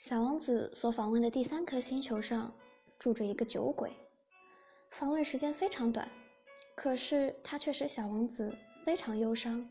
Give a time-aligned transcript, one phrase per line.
[0.00, 2.50] 小王子所访问的第三颗星球上
[2.98, 3.94] 住着一个酒鬼，
[4.92, 6.10] 访问时间非常短，
[6.74, 9.68] 可是他却使小王子非常忧伤。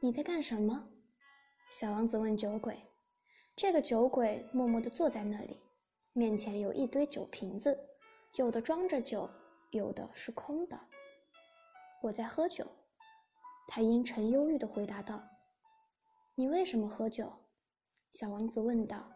[0.00, 0.88] 你在干什么？
[1.70, 2.74] 小王子问酒鬼。
[3.54, 5.60] 这个酒鬼默默地坐在那里，
[6.14, 7.78] 面前有一堆酒瓶子，
[8.36, 9.28] 有的装着酒，
[9.72, 10.80] 有的是空的。
[12.00, 12.66] 我在喝酒，
[13.68, 15.22] 他阴沉忧郁地回答道。
[16.34, 17.30] 你为什么喝酒？
[18.10, 19.10] 小王子问道。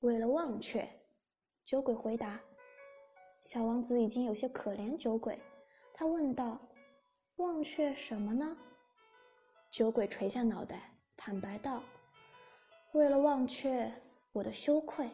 [0.00, 0.86] 为了忘却，
[1.64, 2.40] 酒鬼回答。
[3.40, 5.40] 小王子已经有些可怜酒鬼，
[5.92, 6.60] 他问道
[7.36, 8.56] ：“忘却什么呢？”
[9.72, 11.82] 酒鬼垂下脑袋，坦白道
[12.92, 13.92] ：“为了忘却
[14.32, 15.08] 我的羞愧。”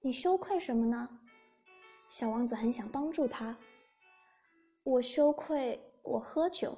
[0.00, 1.20] 你羞愧什么呢？
[2.08, 3.56] 小王子很想帮助他。
[4.82, 6.76] 我羞愧我喝酒。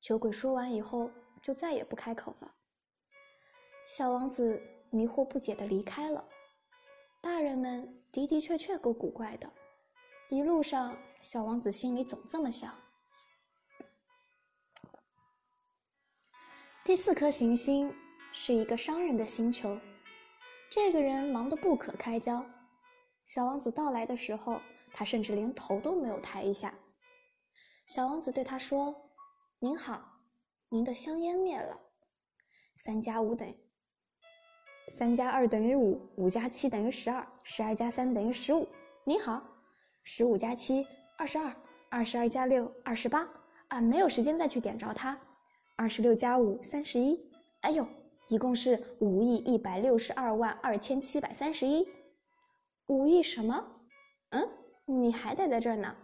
[0.00, 1.10] 酒鬼说完以后。
[1.44, 2.53] 就再也不开口了。
[3.86, 6.24] 小王子迷惑不解的离开了。
[7.20, 9.50] 大人们的的确确够古怪的。
[10.30, 12.74] 一路上，小王子心里总这么想。
[16.84, 17.94] 第四颗行星
[18.32, 19.78] 是一个商人的星球，
[20.70, 22.44] 这个人忙得不可开交。
[23.24, 24.60] 小王子到来的时候，
[24.92, 26.74] 他甚至连头都没有抬一下。
[27.86, 29.10] 小王子对他说
[29.60, 30.12] ：“您好。”
[30.68, 31.78] 您的香烟灭了。
[32.74, 33.56] 三加五等于
[34.88, 38.68] 三加二等于五，五加七等于十二，十二加三等于十五。
[39.04, 39.42] 您好，
[40.02, 41.54] 十五加七二十二，
[41.90, 43.26] 二十二加六二十八。
[43.68, 45.18] 啊，没有时间再去点着它。
[45.76, 47.18] 二十六加五三十一。
[47.62, 47.86] 哎呦，
[48.28, 51.88] 一共是五亿一百六十二万二千七百三十一。
[52.86, 53.64] 五亿什么？
[54.30, 54.48] 嗯，
[54.84, 55.96] 你还待在这儿呢。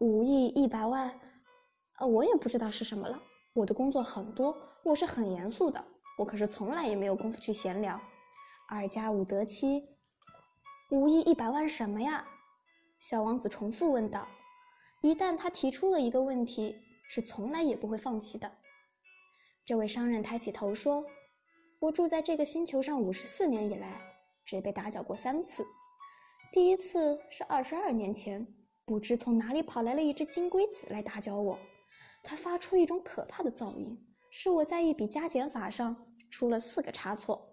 [0.00, 1.12] 五亿一百万，
[1.98, 3.20] 呃，我也不知道是什么了。
[3.54, 4.54] 我的工作很多，
[4.84, 5.82] 我是很严肃的，
[6.18, 7.98] 我可是从来也没有功夫去闲聊。
[8.70, 9.82] 二加五得七，
[10.90, 12.28] 五亿一百万什么呀？
[13.00, 14.28] 小王子重复问道。
[15.00, 16.76] 一旦他提出了一个问题，
[17.08, 18.52] 是从来也不会放弃的。
[19.64, 21.02] 这位商人抬起头说
[21.80, 23.98] ：“我住在这个星球上五十四年以来，
[24.44, 25.66] 只被打搅过三次。
[26.52, 28.46] 第一次是二十二年前，
[28.84, 31.58] 不知从哪里跑来了一只金龟子来打搅我。”
[32.22, 33.98] 它发出一种可怕的噪音，
[34.28, 35.96] 使我在一笔加减法上
[36.28, 37.47] 出了四个差错。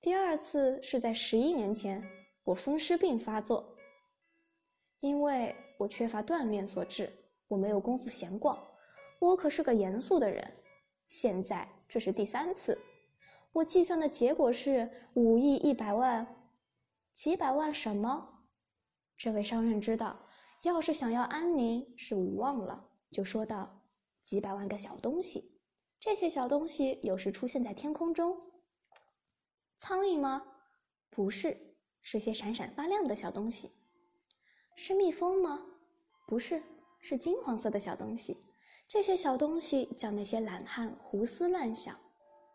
[0.00, 2.00] 第二次是在十一年前，
[2.44, 3.76] 我风湿病发作，
[5.00, 7.12] 因为我缺乏锻炼所致，
[7.48, 8.56] 我没有功夫闲逛。
[9.18, 10.52] 我可是个严肃的人。
[11.08, 12.78] 现在这是第三次，
[13.52, 16.24] 我计算的结果是五亿一百万，
[17.12, 18.44] 几百万什么？
[19.16, 20.16] 这位商人知道，
[20.62, 22.88] 要是想要安宁是无望了。
[23.10, 23.82] 就说道
[24.22, 25.58] ：“几百万个小东西，
[25.98, 28.38] 这些小东西有时出现在天空中。
[29.78, 30.42] 苍蝇吗？
[31.08, 31.56] 不是，
[32.02, 33.70] 是些闪闪发亮的小东西。
[34.74, 35.64] 是蜜蜂吗？
[36.26, 36.60] 不是，
[37.00, 38.36] 是金黄色的小东西。
[38.88, 41.96] 这些小东西叫那些懒汉胡思乱想。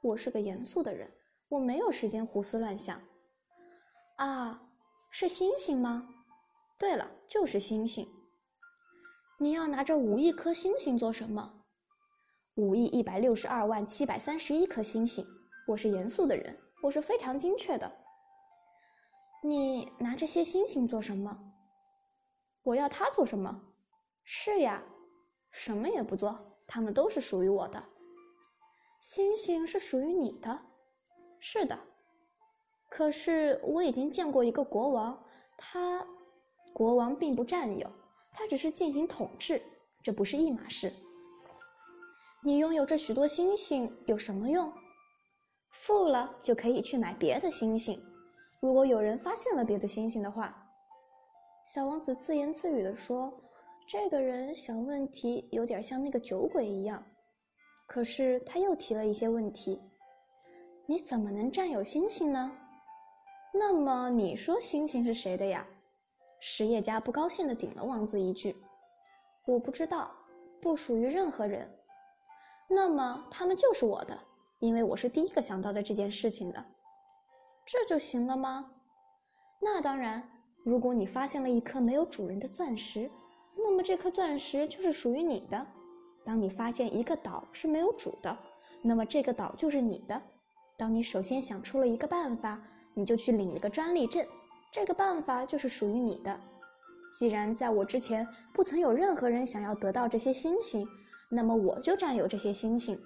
[0.02, 1.10] 我是个严肃的人，
[1.48, 3.02] 我没有时间胡思乱想。
[4.18, 4.62] 啊，
[5.10, 6.10] 是星星吗？
[6.78, 8.06] 对了，就是星星。”
[9.40, 11.64] 你要拿着五亿颗星星做什么？
[12.56, 15.26] 五亿一百六十二万七百三十一颗星星。
[15.68, 17.90] 我是严肃的人，我是非常精确的。
[19.42, 21.54] 你拿这些星星做什么？
[22.62, 23.62] 我要它做什么？
[24.26, 24.84] 是呀，
[25.50, 27.82] 什么也不做，它们都是属于我的。
[29.00, 30.60] 星星是属于你的，
[31.40, 31.80] 是的。
[32.90, 35.24] 可是我已经见过一个国王，
[35.58, 36.06] 他，
[36.74, 37.90] 国王并不占有。
[38.34, 39.62] 他只是进行统治，
[40.02, 40.92] 这不是一码事。
[42.44, 44.74] 你拥有这许多星星有什么用？
[45.74, 48.00] 富了就可以去买别的星星。
[48.62, 50.56] 如果有人发现了别的星星的话，
[51.66, 53.34] 小王子自言自语地说
[53.90, 57.04] ：“这个人想问题有点像那个酒鬼一样。”
[57.86, 59.82] 可是他又提了一些问题
[60.88, 62.52] ：“你怎么能占有星星呢？
[63.54, 65.68] 那么你说星星是谁的呀？”
[66.40, 68.56] 实业家不高兴地顶了王子一句
[69.46, 70.12] ：“我不知道，
[70.62, 71.70] 不属于任何人。
[72.70, 74.18] 那么他们就是我的，
[74.64, 76.66] 因为我是第一个想到的这件事情的。
[77.66, 78.72] 这就行了吗？
[79.62, 80.24] 那当然。
[80.64, 83.12] 如果你发现了一颗没有主人的钻石，
[83.58, 85.68] 那么这颗钻石就是属于你的。
[86.24, 88.38] 当你发现一个岛是没有主的，
[88.82, 90.22] 那么这个岛就是你的。
[90.78, 92.58] 当你首先想出了一个办法，
[92.94, 94.26] 你就去领一个专利证。”
[94.72, 96.40] 这个办法就是属于你的。
[97.20, 100.88] 既然在我之前不曾有任何人想要得到这些星星，
[101.30, 102.98] 那么我就占有这些星星。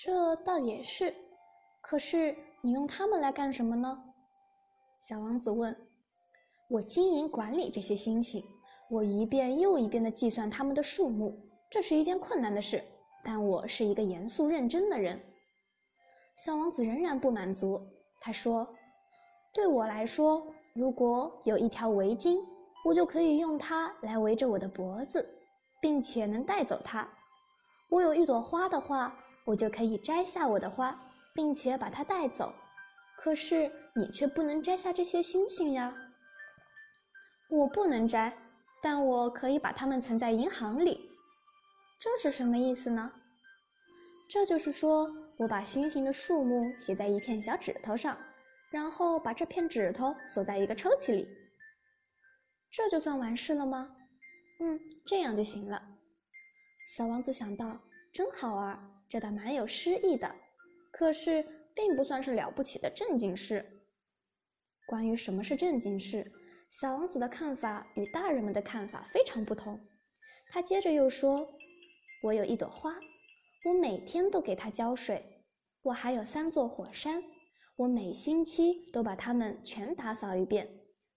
[0.00, 1.12] 这倒也是，
[1.80, 4.00] 可是你用它们来干什么呢？
[5.00, 5.76] 小王子问。
[6.68, 8.40] 我经营管理这些星星，
[8.88, 11.36] 我一遍又一遍地计算它们的数目，
[11.68, 12.80] 这是一件困难的事。
[13.24, 15.20] 但我是一个严肃认真的人。
[16.36, 17.84] 小王子仍然不满足，
[18.20, 18.72] 他说
[19.52, 22.38] ：“对我来说，如果有一条围巾，
[22.84, 25.28] 我就可以用它来围着我的脖子，
[25.80, 27.08] 并且能带走它。
[27.88, 29.18] 我有一朵花的话，
[29.48, 30.94] 我就可以摘下我的花，
[31.32, 32.54] 并且把它带走。
[33.16, 35.94] 可是你却不能摘下这些星星呀。”
[37.48, 38.36] 我不能摘，
[38.82, 41.10] 但我可以把它们存在银行里。
[41.98, 43.10] 这是什么意思呢？
[44.28, 48.18] 这就是说我把星星的数目写在一片小指头上，
[48.68, 51.26] 然后把这片指头锁在一个抽屉里。
[52.70, 53.96] 这就算完事了吗？
[54.60, 55.82] 嗯，这样就行了。
[56.86, 57.80] 小王子想到，
[58.12, 60.34] 真好玩，这倒蛮有诗意的。
[60.90, 61.44] 可是，
[61.74, 63.64] 并不算是了不起的正经事。
[64.86, 66.30] 关于什么是正经事？
[66.70, 69.80] 小王子的看法与大人们的看法非常不同。
[70.50, 71.48] 他接着又说
[72.22, 72.94] ：“我有一朵花，
[73.64, 75.22] 我每天都给它浇水。
[75.82, 77.22] 我还有三座火山，
[77.76, 80.68] 我每星期都把它们全打扫一遍，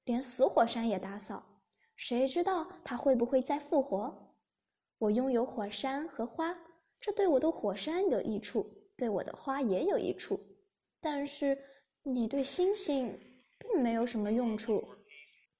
[0.05, 1.43] 连死火山也打扫。
[1.95, 4.35] 谁知道它会不会再复活？
[4.97, 6.55] 我拥有火山和花，
[7.01, 8.65] 这对我的火山有益处，
[8.95, 10.39] 对我的花也有益处。
[11.01, 11.57] 但是
[12.03, 13.19] 你对星星
[13.57, 14.83] 并没有什么用处。”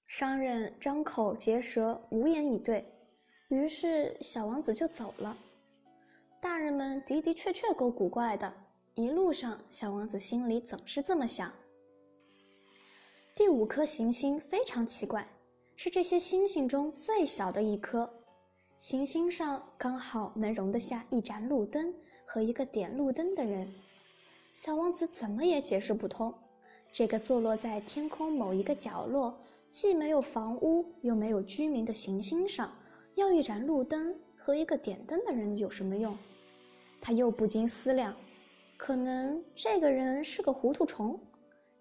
[0.07, 2.85] 商人张口结舌，无言以对。
[3.49, 5.37] 于是小王子就走了。
[6.39, 8.53] 大人们的的确确够古怪的。
[8.95, 11.51] 一路上，小王子心里总是这么想。
[13.35, 15.25] 第五颗行星非常奇怪，
[15.77, 18.20] 是这些星星中最小的一颗。
[18.81, 21.93] 行星上刚好能容得下一盏路灯
[22.25, 23.71] 和一个点路灯的人。
[24.55, 26.33] 小王子怎么也解释不通，
[26.91, 29.37] 这个坐落在天空某一个角落。
[29.69, 32.73] 既没有房屋又没有居民的行星上，
[33.13, 36.17] 要一盏路灯和一个点灯的人有什么用？
[36.99, 38.15] 他又不禁思量：
[38.77, 41.19] 可能这个人是个糊涂虫，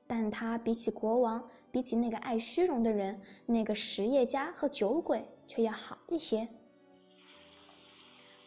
[0.07, 1.43] 但他比起国王，
[1.73, 6.47] 比起那个爱虚荣的人，那个实业家和酒鬼，却要好一些。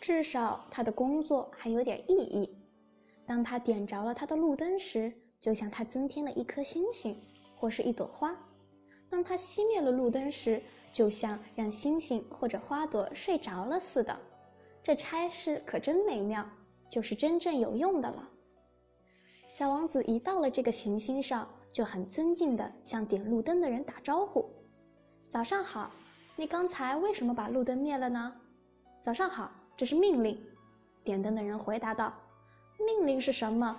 [0.03, 2.57] 至少他的工作还有点意义。
[3.25, 7.17] 当他点着了他的路灯时，就像他增添了一颗星星，
[7.55, 8.35] 或是一朵花。
[9.09, 10.61] 当他熄灭了路灯时，
[10.91, 14.19] 就像让星星或者花朵睡着了似的。
[14.81, 16.45] 这差事可真美妙，
[16.89, 18.29] 就是真正有用的了。
[19.47, 24.45] 小王子一到了这个行星上，就很尊敬地向点路灯的人打招呼
[25.31, 25.89] ：“早上好，
[26.35, 28.35] 你刚才为什么把路灯灭了呢
[29.01, 30.39] ？”“早上好，这是命令。”
[31.03, 32.13] 点灯的人回答道。
[32.79, 33.75] “命令是什么？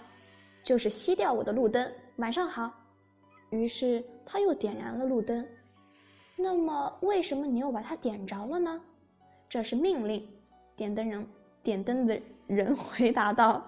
[0.62, 1.92] 就是熄掉我的路灯。
[2.16, 2.72] ”“晚上好。”
[3.50, 5.46] 于是他又点燃了路灯。
[6.36, 8.80] 那么，为什么你又把它点着了呢？
[9.48, 10.28] 这是命令。
[10.74, 11.26] 点灯人
[11.62, 13.64] 点灯的人回答道：“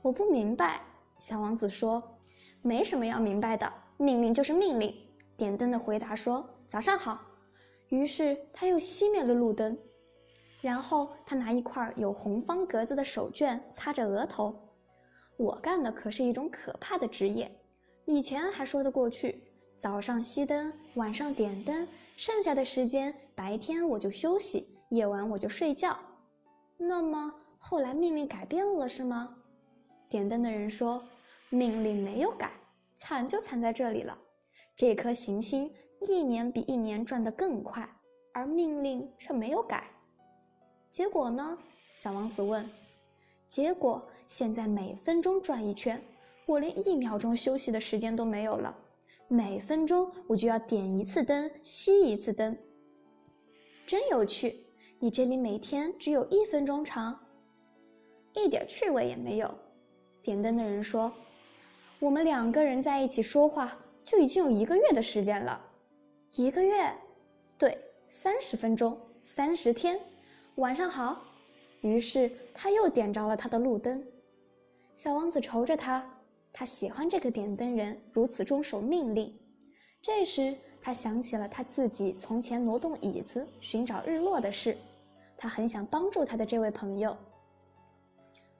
[0.00, 0.80] 我不明白。”
[1.18, 2.00] 小王子说
[2.62, 4.94] ：“没什么要明白的，命令就是命令。”
[5.36, 7.20] 点灯的回答说：“早上好。”
[7.90, 9.76] 于是他又熄灭了路灯，
[10.62, 14.54] 然后他拿一块有红方格子的手绢擦着额头。
[15.36, 17.50] 我干的可是一种可怕的职业。
[18.04, 19.42] 以前还说得过去，
[19.76, 25.98] 早上熄灯，晚上点灯，剩下的时间白天我就休息，夜晚我就睡觉。
[26.76, 29.36] 那么后来命令改变了是吗？
[30.08, 31.02] 点灯的人说
[31.48, 32.50] ：“命令没有改，
[32.96, 34.16] 惨就惨在这里了。
[34.76, 37.88] 这颗行星一年比一年转得更快，
[38.32, 39.90] 而命令却没有改。
[40.92, 41.58] 结果呢？”
[41.92, 42.64] 小王子问。
[43.48, 46.00] “结果现在每分钟转一圈。”
[46.44, 48.76] 我连一秒钟休息的时间都没有了，
[49.28, 52.58] 每分钟我就要点一次灯，熄一次灯。
[53.86, 54.66] 真有趣！
[54.98, 57.18] 你这里每天只有一分钟长，
[58.34, 59.54] 一点趣味也没有。
[60.20, 61.12] 点灯的人说
[62.00, 63.72] ：“我们两个人在一起说话
[64.02, 65.64] 就已经有一个月的时间了，
[66.34, 66.92] 一个月，
[67.56, 69.98] 对，三十分钟，三十天。
[70.56, 71.22] 晚上好。”
[71.82, 74.04] 于是他又点着了他的路灯。
[74.94, 76.04] 小王子瞅着他。
[76.54, 79.34] 他喜欢这个点灯人如此遵守命令。
[80.02, 84.76] 这时，他想起了他自己从前挪动椅子寻找日落的事。
[85.34, 87.16] 他很想帮助他的这位朋友。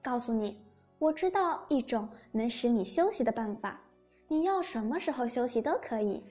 [0.01, 0.59] 告诉你，
[0.99, 3.79] 我知道一种能使你休息的办法。
[4.27, 6.23] 你要什么时候休息都可以。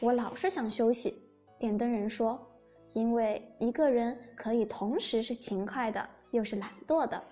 [0.00, 1.22] 我老是想休息。
[1.60, 2.44] 点灯人说
[2.92, 7.22] ：“因为一个人可以同时是勤快的，又是懒惰的。”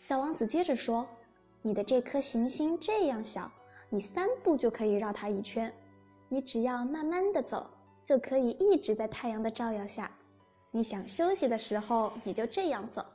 [0.00, 1.06] 小王子接着说。
[1.64, 3.48] 你的这颗行星这样小，
[3.88, 5.72] 你三步就可以绕它一圈。
[6.28, 7.70] 你只要慢慢的走，
[8.04, 10.10] 就可以一直在太阳的照耀下。
[10.72, 13.06] 你想休息的时候，你就这样走。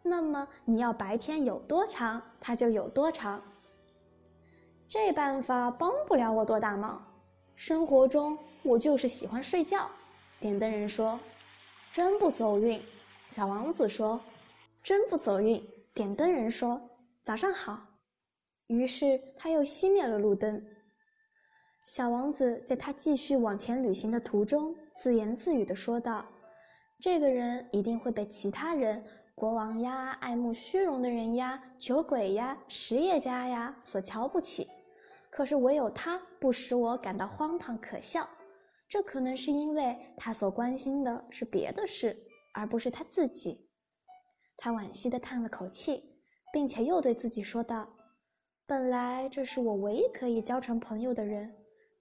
[0.00, 3.42] 那么你要白天有多长，它就有多长。
[4.86, 7.04] 这办法帮不了我多大忙。
[7.56, 9.90] 生活中我就是喜欢睡觉。
[10.40, 11.18] 点灯人说
[11.92, 12.80] ：“真不走运。”
[13.26, 14.20] 小王子说
[14.82, 16.80] ：“真不走运。”点灯人说
[17.24, 17.84] ：“早上好。”
[18.68, 20.64] 于是他又熄灭了路灯。
[21.84, 26.24] 小王子在他继续往前旅行的途中，自言自语地说道
[27.00, 29.02] ：“这个人一定会被其他人，
[29.34, 34.68] 国王呀、爱慕虚荣的人呀、酒鬼呀、实业家呀所瞧不起。
[35.30, 38.28] 可是唯有他不使我感到荒唐可笑。
[38.88, 42.16] 这可能是因为他所关心的是别的事，
[42.54, 43.68] 而不是他自己。”
[44.56, 46.02] 他惋惜地叹了口气，
[46.52, 47.88] 并且又对自己说道
[48.66, 51.54] ：“本来这是我唯一可以交成朋友的人。”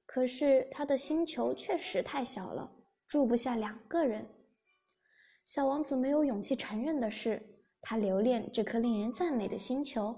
[0.08, 2.72] 可是他的星球确实太小了，
[3.10, 4.26] 住不下两个人。
[5.46, 7.42] 小王子没有勇气承认的是，
[7.82, 10.16] 他留恋这颗令人赞美的星球，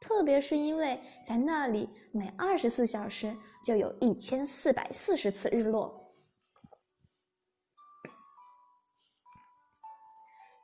[0.00, 6.01] 特别是因为在那里每二十四小时就有一千四百四十次日落。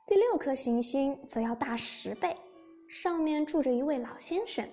[0.09, 2.35] 第六颗行星则要大十倍，
[2.87, 4.67] 上面住着一位老先生，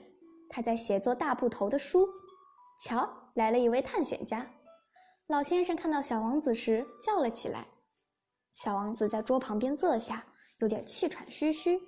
[0.48, 2.08] 他在写作大部头的书。
[2.80, 3.06] 瞧。
[3.34, 4.50] 来了一位探险家，
[5.26, 7.66] 老先生看到小王子时叫了起来。
[8.54, 10.24] 小王子在桌旁边坐下，
[10.60, 11.78] 有点气喘吁吁。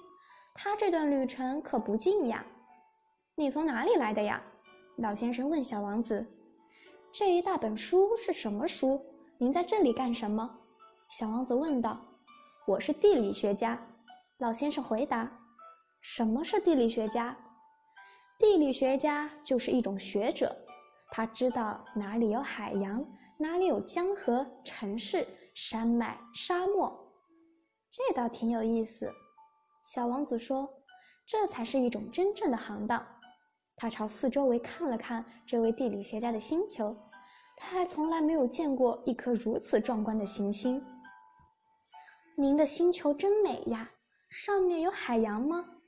[0.55, 2.45] 他这段旅程可不近呀。
[3.35, 4.43] 你从哪里来的呀？
[4.99, 6.23] 老先生问小王子。
[7.11, 9.03] 这一大本书是什么书？
[9.39, 10.59] 您在这里干什么？
[11.09, 11.99] 小王子问道。
[12.69, 13.81] 我是地理学家。
[14.41, 15.33] 老先生回答。
[16.03, 17.35] 什么是地理学家？
[18.39, 20.55] 地理学家就是一种学者。
[21.11, 23.03] 他知道哪里有海洋，
[23.39, 27.11] 哪里有江河、城市、山脉、沙漠，
[27.91, 29.11] 这倒挺有意思。
[29.87, 30.69] 小王子说
[31.27, 33.03] ：“这才是一种真正的行当。”
[33.77, 36.95] 他朝四周围看了看这位地理学家的星球，
[37.57, 40.85] 他还从来没有见过一颗如此壮观的行星。
[42.41, 43.91] 您的星球真美呀，
[44.31, 45.81] 上面有海洋吗？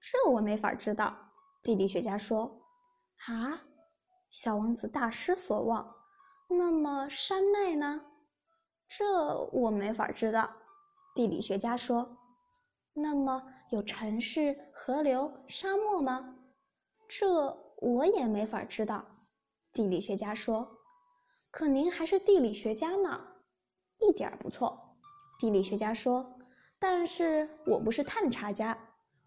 [0.00, 1.16] 这我没法知道。
[1.62, 2.60] 地理学家说
[3.28, 3.62] ：“啊。”
[4.28, 5.94] 小王子大失所望。
[6.48, 8.04] 那么山脉呢？
[8.88, 10.50] 这我没法知道。
[11.14, 12.18] 地理学家说。
[12.92, 13.40] 那么
[13.70, 16.34] 有城市、河流、沙漠吗？
[17.06, 19.06] 这我也没法知道。
[19.72, 20.78] 地理学家说。
[21.52, 23.24] 可您还是地理学家呢，
[24.00, 24.82] 一点儿不错。
[25.38, 26.24] 地理学家说。
[26.78, 28.76] 但是我不是探查家，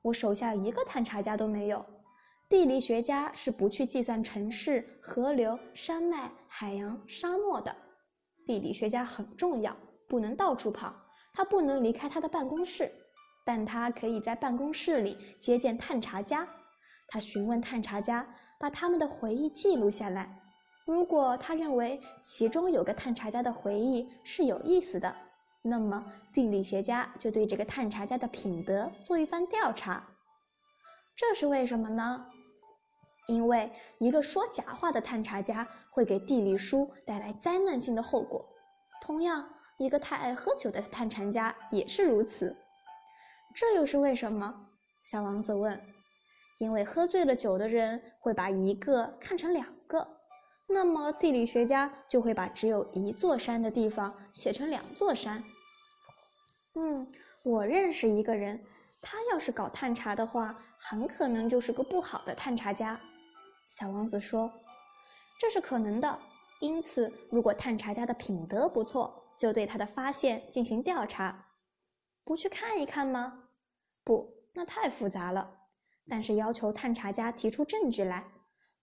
[0.02, 1.84] 我手下一个探查家都没有。
[2.48, 7.76] 地理学家是不去计算城市、河流、山脉、海洋、沙漠的。
[8.46, 9.76] 地理学家很重要，
[10.08, 10.94] 不能到处跑，
[11.34, 12.92] 他不能离开他的办公室，
[13.46, 16.48] 但他可以在办公室里接见探查家。
[17.08, 18.28] 他询问探查家，
[18.60, 20.40] 把他们的回忆记录下来。
[20.86, 25.16] 如果他认为其中有个探查家的回忆是有意思的，
[25.62, 30.04] 那么地理学家就对这个探查家的品德做一番调查。
[31.16, 32.26] 这是为什么呢？
[33.28, 38.48] 因为一个说假话的探查家会给地理书带来灾难性的后果，
[39.02, 39.48] 同样，
[39.78, 42.56] 一个太爱喝酒的探查家也是如此。
[43.54, 44.68] 这又是为什么？
[45.02, 45.80] 小王子问。
[46.58, 50.06] 因为喝醉了酒的人会把一个看成两个，
[50.72, 55.44] 那么地理学家就会把只有一座山的地方写成两座山。
[56.76, 57.12] 嗯，
[57.44, 58.64] 我认识一个人，
[59.02, 63.00] 他要是搞探查的话，很可能就是个不好的探查家。
[63.66, 64.52] 小王子说
[65.40, 66.20] ：“这是可能的。
[66.62, 71.48] 因此，如果探查家的品德不错，就对他的发现进行调查。
[72.24, 73.46] 不去看一看吗？
[74.04, 75.50] 不，那太复杂了。
[76.08, 78.32] 但是要求探查家提出证据来。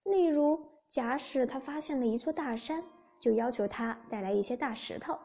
[0.04, 2.82] 例如，假使他发现了一座大山，
[3.20, 5.18] 就要求他带来一些大石头。”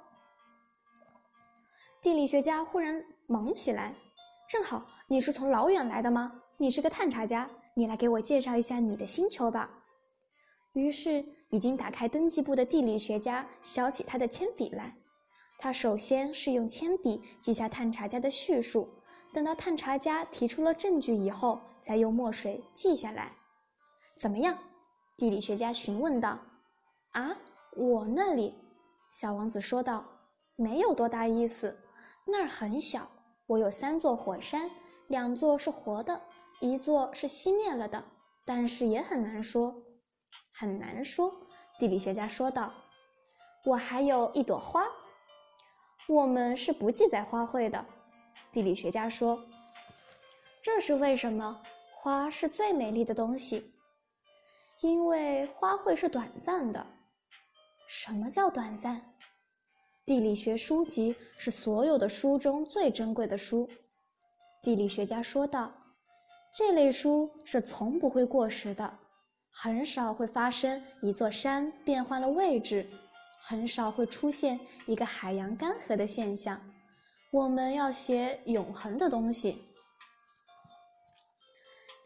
[2.02, 3.94] 地理学家忽然忙起来
[4.50, 6.42] ：“正好，你是从老远来的吗？
[6.58, 9.70] 你是个探查家。”你来给我介绍一下你的星球吧。
[10.74, 14.94] 于是，已经打开登记簿的地理学家削起他的铅笔来。
[15.58, 18.90] 他首先是用铅笔记下探查家的叙述，
[19.32, 23.32] 等到探查家提出了证据以后，再用墨水记下来。
[24.16, 24.58] 怎么样？
[25.22, 26.40] 地理学家询问道。
[27.14, 27.38] “啊，
[27.76, 28.56] 我那里。”
[29.12, 30.04] 小王子说道
[30.58, 31.78] ，“没有多大意思。
[32.26, 33.08] 那儿很小，
[33.46, 34.68] 我有三座火山，
[35.10, 36.20] 两座是活的。”
[36.60, 38.04] 一座是熄灭了的，
[38.46, 39.76] 但是也很难说，
[40.52, 41.32] 很难说。
[41.78, 42.74] 地理学家说道
[43.64, 44.88] ：“我还有一朵花，
[46.08, 47.86] 我们是不记载花卉的。”
[48.52, 49.40] 地理学家说
[50.64, 51.62] ：“这是为什么？
[51.92, 53.72] 花是最美丽的东西，
[54.82, 56.86] 因为花卉是短暂的。
[57.88, 59.02] 什么叫短暂？
[60.06, 63.70] 地理学书籍是所有的书中最珍贵的书。”
[64.62, 65.72] 地理学家说道
[66.54, 69.00] ：“这类书是从不会过时的。”
[69.54, 72.88] 很少会发生一座山变换了位置，
[73.42, 74.58] 很少会出现
[74.88, 76.60] 一个海洋干涸的现象。
[77.32, 79.62] 我们要写永恒的东西，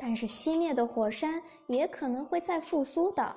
[0.08, 3.36] 但是熄灭的火山也可能会再复苏的。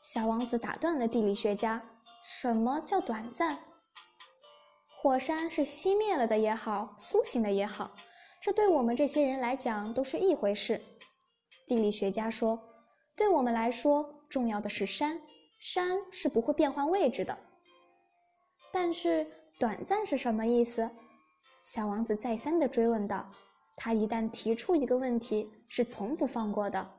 [0.00, 1.82] 小王子打断了地理学家
[2.22, 3.58] ：“什么叫短暂？
[4.92, 7.90] 火山是熄灭了的也好，苏醒的也好，
[8.40, 10.80] 这对我们这些人来讲都是一回事。”
[11.66, 12.60] 地理学家说。
[13.16, 15.20] 对我们来说，重要的是山，
[15.58, 17.36] 山是不会变换位置的。
[18.70, 19.26] 但是
[19.58, 20.88] 短暂是什么意思？
[21.64, 23.28] 小王子再三的追问道。
[23.76, 26.90] 他一旦提出一个问题，是从不放过的。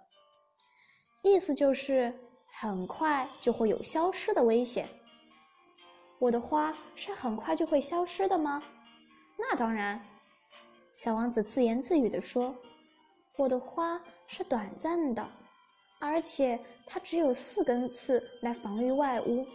[1.21, 2.13] 意思就是
[2.45, 4.87] 很快就会有消失的危险。
[6.19, 8.61] 我的花是很快就会消失的吗？
[9.37, 9.99] 那当然。
[10.91, 12.55] 小王子自言自语地说
[13.35, 15.27] ：“我的花是短暂的。”
[15.99, 19.45] 而且它只有四根刺来防御外物，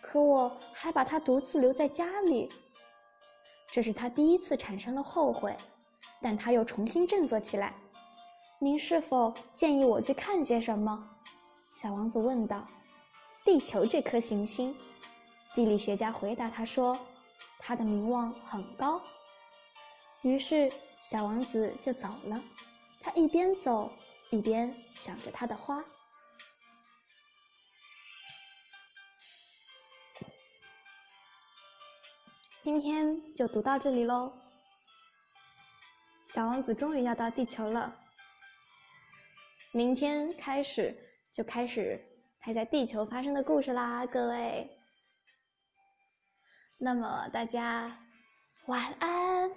[0.00, 2.50] 可我还把它独自留在家里。
[3.70, 5.56] 这是他第一次产生了后悔，
[6.22, 7.74] 但他又重新振作起来。
[8.58, 11.10] 您是否建议我去看些什么？
[11.70, 12.66] 小王子问道。
[13.44, 14.74] 地球这颗行星，
[15.54, 16.98] 地理学家回答他说
[17.58, 19.02] ：“它的名望很高。”
[20.22, 22.40] 于是小王子就走了。
[23.00, 23.90] 他一边走。
[24.30, 25.84] 一边想着他的花。
[32.62, 34.32] 今天就读到这里喽。
[36.32, 37.94] 小王子终于要到地球了，
[39.70, 40.96] 明天开始
[41.30, 42.02] 就开始
[42.40, 44.66] 拍在地球发生的故事啦，各位。
[46.78, 47.94] 那么大家
[48.64, 49.50] 晚安。